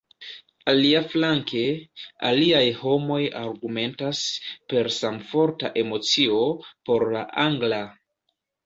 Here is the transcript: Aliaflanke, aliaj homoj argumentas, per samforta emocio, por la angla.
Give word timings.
Aliaflanke, 0.71 1.61
aliaj 2.31 2.63
homoj 2.79 3.19
argumentas, 3.43 4.25
per 4.75 4.93
samforta 4.99 5.73
emocio, 5.87 6.45
por 6.91 7.09
la 7.19 7.25
angla. 7.49 7.85